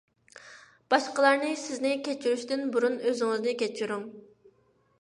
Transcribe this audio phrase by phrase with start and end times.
[0.93, 4.05] باشقىلارنى سىزنى كەچۈرۈشىدىن بۇرۇن، ئۆزىڭىزنى كەچۈرۈڭ.